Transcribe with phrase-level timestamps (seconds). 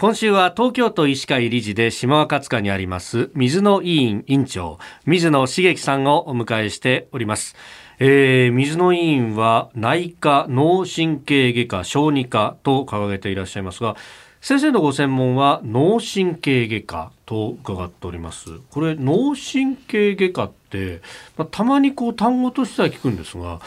[0.00, 7.54] 今週は東京都医師会理事で島若塚にあります水野委員委員長水野茂樹さんをお迎えしております。
[7.98, 13.94] えー、水野委員は内科脳神経外科小児科と掲げていらっしゃいますが
[14.40, 18.58] 先生のご専門は脳神経外科と伺っております。
[18.70, 21.02] これ脳神経外科って、
[21.36, 23.60] まあ、たまにこう単語としては聞くんですが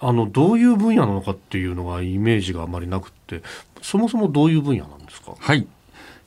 [0.00, 3.42] あのどういう分野なのかっていうのがイメージがあまりなくって
[3.80, 5.34] そもそもどういう分野なんですか？
[5.38, 5.66] はい、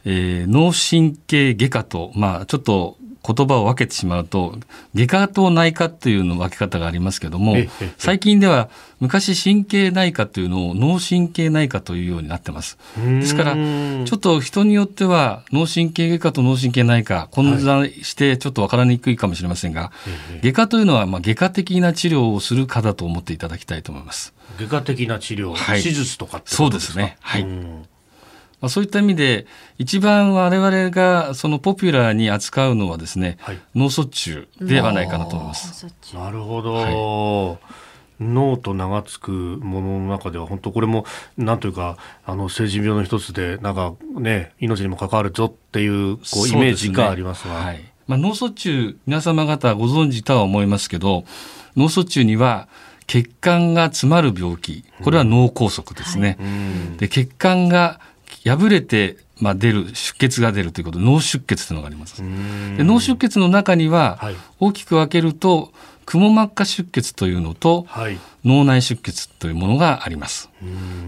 [0.04, 4.56] えー、脳神経外科と、まあ、ちょっと言葉を分けてしまうと
[4.94, 7.56] 外科と内科というの分け方がありますけども
[7.98, 12.78] 最近では昔神経内科というのを脳神経内科というようになってます。
[12.98, 19.92] ですからちょっと人によっては脳神経外科と脳神経内科混在してちょっと分からにくいかもしれませんが、は
[20.38, 24.34] い、外科というのはまあ外科的な治療をする科だと思っていただきたいと思います。
[24.60, 27.18] 外科的な治療、はい、手術とかそうですね。
[27.20, 27.48] はい
[28.66, 29.46] まあ、そういった意味で
[29.78, 35.86] 一番我々がそのポピュラーに扱うのはですね、はい、脳卒中ではないかなと思います。
[36.16, 37.60] なるほど、は
[38.20, 38.24] い。
[38.24, 41.06] 脳と名が付くものの中では本当これも
[41.38, 47.92] なんというかあの成人病の一つでなんかね命にも関わるぞっていうこうイメージがありますが、ね、はい。
[48.08, 51.24] まあ、脳卒中皆様方ご存知とは思いますけど
[51.78, 52.68] 脳卒中には
[53.06, 54.84] 血管が詰まる病気。
[55.04, 56.46] これは脳梗塞ですね、うん。
[56.48, 58.00] はい、で血管が
[58.46, 62.22] 破れて、まあ、出る出血が出るということで脳出血というのがあります。
[62.78, 64.20] で脳出血の中には、
[64.60, 65.72] 大きく分けると
[66.06, 70.50] くも膜下出血というのと、はい、脳内出血というものがあります。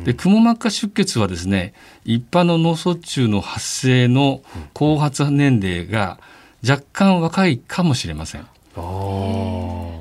[0.04, 4.42] でくも膜下出血はですね一般の脳卒中の発生の
[4.74, 6.20] 後発年齢が
[6.68, 8.48] 若干若いかもしれません。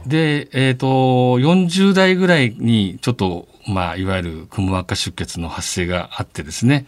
[0.06, 6.86] で、えーと、40代ぐらいにちょっと、まあ、いわゆるくも膜下出血の発生があってですね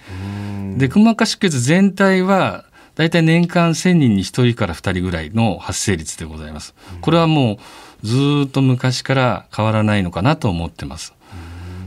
[0.77, 6.75] でくも膜下出血全体は大体年間1000人に1人から2人ぐらいの発生率でございます。
[7.01, 7.59] これはも
[8.03, 11.15] うずっと昔から変わらないのかなと思ってます。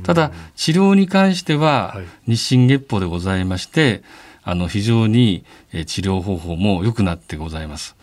[0.03, 1.97] ただ治療に関しては
[2.27, 4.03] 日進月歩でございまして、
[4.43, 5.43] あの非常に
[5.73, 7.97] 治療方法も良くなってございます。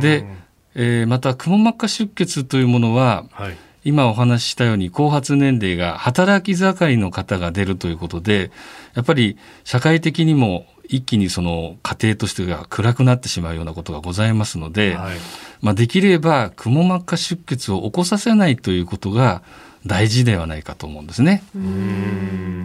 [0.00, 0.24] で
[0.74, 8.50] えー、またくも膜下出血というものは、はい、今お話ししたように後発年齢が働き盛りの方が出るということで
[8.94, 15.16] やっぱり社会的にも一気にその家庭としてが暗くなってしまうようなことがございますので、はい、
[15.62, 19.42] まあ、できればくも膜下出血を起こさせないということが
[19.86, 21.42] 大事ではないかと思うんですね。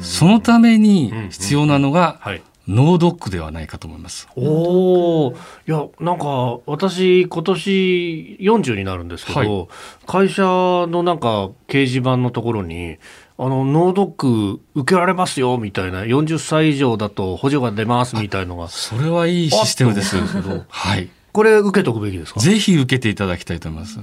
[0.02, 4.28] そのために必要なのが、はいノードックではないかと思います。
[4.36, 5.32] おお、
[5.68, 9.68] いや、なんか、私、今年40になるんですけど、はい、
[10.08, 12.98] 会社のなんか、掲示板のところに、
[13.38, 18.70] あの、ノードック受けられますよ、みたいな、40歳以上だと補助が出ます、みたいのが。
[18.70, 21.10] それはいいシステムですけど、はい。
[21.36, 22.40] これ受けとくべきですか？
[22.40, 24.00] ぜひ受けていただきたいと思います。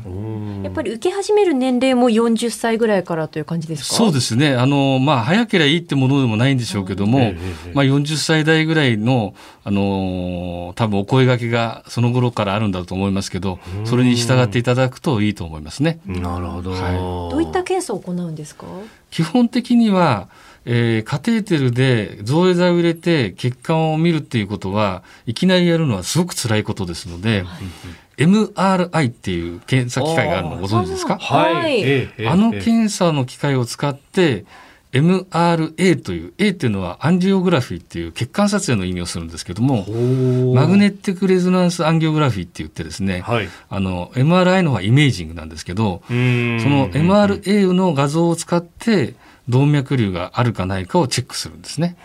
[0.62, 3.97] やっぱり受け始める年齢も40歳ぐらいからという感じですか？
[3.97, 4.54] そうですね。
[4.54, 7.38] あのまあ早ければいいってものでもないんでしょうけども、うん、
[7.72, 9.34] まあ40歳代ぐらいの
[9.65, 16.00] あの多分お声がけがその頃からあるんだと思いますけどそれに従っていただくといいと思いますね。
[16.04, 16.93] なるほど、はい、
[17.31, 18.66] どういった検査を行うんですか？
[19.12, 20.28] 基本的には
[20.64, 27.58] えー、カテーテルで造影剤を入れて血管を見るっていうことはいきなりやるのはすごく辛いことですので、は
[28.16, 31.18] い、MRI っていう検査機械があるのご存知ですか？
[31.18, 34.44] はい、あの検査の機械を使って
[34.92, 39.86] MRA という A っていうのはアンジオグラフィーっていう血管撮影の意味をするんですけども
[40.54, 49.14] マグネティックレゾナンスアンギオグラフィーって言ってですね、はい、あの MRI の方はイメージングなんですけどその MRA の画像を使って
[49.48, 51.97] 動脈瘤があるかないかをチェックするんですね。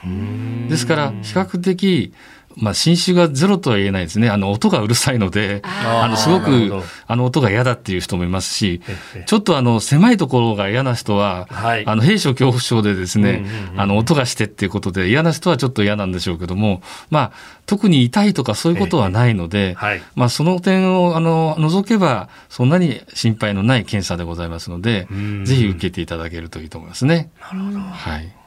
[0.69, 2.13] ですから比較的
[2.59, 4.29] まあ、新種がゼロとは言えないですね。
[4.29, 8.81] あの、音がうるさいので、あの、すごく、あの、音が嫌だっていう人もいますし、
[9.25, 17.31] ちょっとあの、狭いところが嫌な人は、はい、あの、兵所恐怖症でですね、あの、音がしてっていうことで嫌な人はちょっと嫌なんでしょうけども、まあ、
[17.65, 25.07] 特に痛いとかそういうことはないので、はい、まあ、その点を、あの、除けば、そんなに心配のない検査でございますので、
[25.43, 27.29] ぜひ受けていただけるといいと思いますね。
[27.39, 27.79] なるほど。
[27.79, 28.46] はい。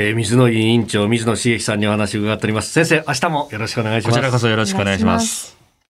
[0.00, 2.72] えー、水野委員長水野茂樹さんにお話を伺っております。
[2.72, 4.14] 先生明日もよろしくお願いします。
[4.14, 5.59] こちらこそよろしくお願いします。